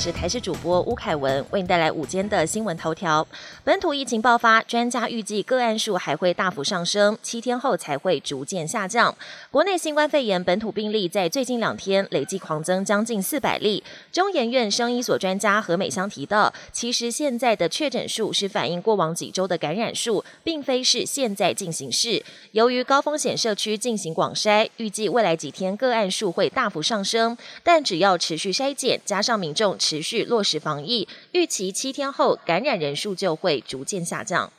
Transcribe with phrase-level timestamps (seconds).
[0.00, 3.26] 是台视主播吴凯文，为你带来午间的新闻头条。
[3.62, 9.14] 本土疫情爆发，专家预计个案数还会大幅上升，七天后才会逐渐下降。
[9.50, 13.84] 国内新冠肺炎本土病例在最近两天累计狂增将近四百例。
[14.10, 22.24] 中研院生医所专家何美香提到，其实现在的确诊数是反映过往几周的感染数，并非是现在进行式。
[22.52, 34.52] 由于高风险社区进行广筛，预计未来几天个案数会大幅上升，但只要持续筛检，加上民众持续落实防疫，预期七天后感染人数就会逐渐下降。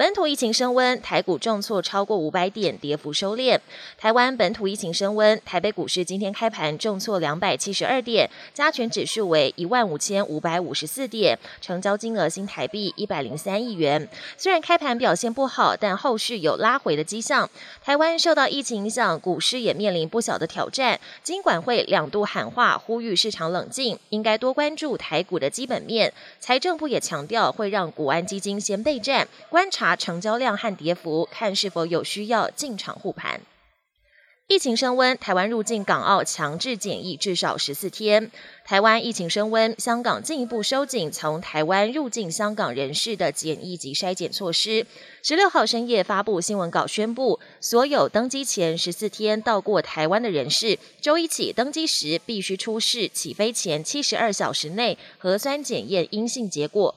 [0.00, 3.58] 本土疫情升温，台股重挫超过五百点，跌幅收敛。
[3.98, 14.08] 台湾本土疫情升温，台北股市今天开盘重挫两百七十二点，加权指数为一万五千五百五十四点，成交金额新台币一百零三亿元。
[14.38, 17.50] 虽然开盘表现不好，但后续有拉回的迹象。
[17.84, 20.98] 台湾受到疫情影响，股市也面临不小的挑战。
[21.22, 26.10] 金管会两度喊话，呼吁市场冷静，应该多关注台股的基本面。
[26.38, 29.89] 财政部也强调，会让股安基金先备战，观察。
[29.94, 33.40] 成交量和跌幅，看是否有需要进场护盘。
[34.48, 38.32] 疫情升温，台湾入境港澳强制检疫至少十四天。
[38.66, 44.84] 台湾疫情升温，香港进一步收紧从台湾入境香港人士的检疫及筛检措施。
[45.22, 56.92] 十六号深夜发布新闻稿，宣布所有登机前十四天到过台湾的人士，周一起登机时必须出示起飞前七十二小时内核酸检验阴性结果。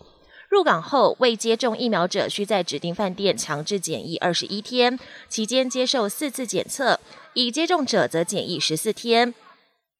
[0.53, 6.99] 入港后未接种疫苗者，需在指定饭店强制检疫二十一天，期间接受四次检测；
[7.33, 9.33] 已接种者则检疫十四天。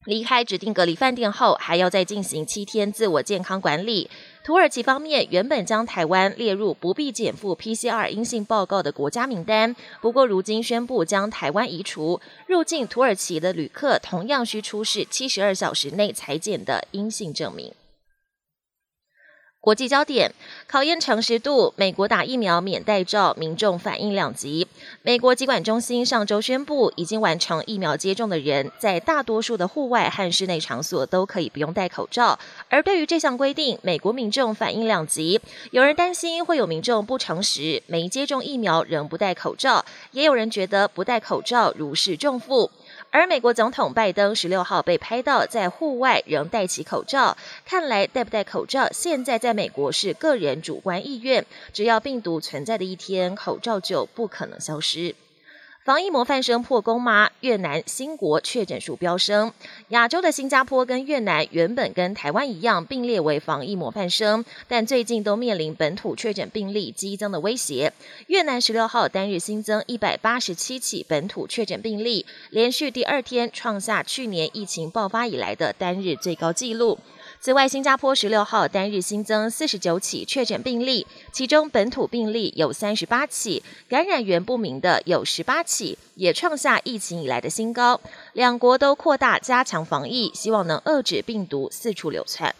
[0.05, 4.11] 离开指定隔离饭店后，还要再进行七天自我健康管理。
[4.43, 12.21] 土耳其方面原本将台湾列入不必减负 PCR 阴性报告的国家名单，不过如今宣布将台湾移除。
[12.45, 17.73] 入境土耳其的旅客同样需出示七十二小时内裁检的阴性证明。
[19.63, 20.29] 国际焦点
[20.67, 24.67] 考验诚实度，美国打疫苗免戴罩，民众反应两极。
[25.03, 32.37] 美国疾管中心上周宣布，已经完成疫苗接种的人，在大多数的户外和室内场所都可以不用戴口罩。
[32.67, 35.39] 而对于这项规定，美国民众反应两极，
[35.71, 42.69] 有人担心会有民众不诚实，没接种疫苗仍不戴口罩；也有人觉得不戴口罩如释重负。
[43.11, 55.15] 而美国总统拜登十六号被拍到在户外仍戴起口罩，看来戴不戴口罩现在在美国是个人主观意愿，只要病毒存在的一天，口罩就不可能消失。
[55.83, 57.29] 防疫模范生破功吗？
[57.41, 59.51] 越南新国确诊数飙升。
[59.89, 67.91] 亚洲的新加坡跟越南原本跟台湾一样并列为防疫模范生，但最近都面临本土确诊病例激增的威胁。
[68.27, 76.97] 越南十六号单日新增一百八十七起本土确诊病例，连续第二天创下去年疫情爆发以来的单日最高纪录。
[77.43, 87.99] 此外，新加坡十六号单日新增四十九起确诊病例，其中本土病例有三十八起，感染源不明的有十八起，也创下疫情以来的新高。
[88.31, 92.55] 两国都扩大加强防疫，希望能遏制病毒四处流窜。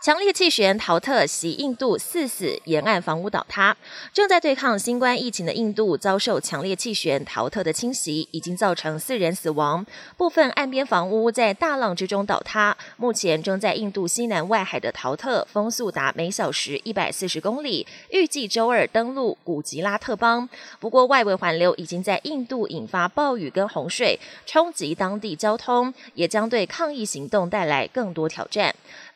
[0.00, 3.76] 强烈气旋陶特袭印度，四死，沿岸房屋倒塌。
[4.14, 9.84] 正在对抗新冠疫情的印度遭受强烈气旋陶特的侵袭，已经造成四人死亡，
[10.16, 12.74] 部分岸边房屋在大浪之中倒塌。
[12.96, 20.48] 目前正在印度西南外海的陶特风速达每小时一百四十公里，预计周二登陆古吉拉特邦。
[20.78, 28.74] 不过外围环流已经在印度引发暴雨跟洪水，冲击当地交通，也将对抗疫行动带来更多挑战。